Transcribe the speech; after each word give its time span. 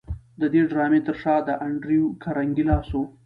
د 0.39 0.41
دې 0.53 0.61
ډرامې 0.71 0.99
تر 1.07 1.15
شا 1.21 1.35
د 1.47 1.49
انډریو 1.65 2.05
کارنګي 2.23 2.63
لاس 2.69 2.89
و 2.93 2.97